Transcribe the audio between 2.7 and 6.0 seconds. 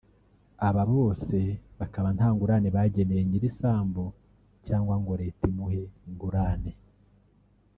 bageneye nyir’isambu cyangwa ngo Leta imuhe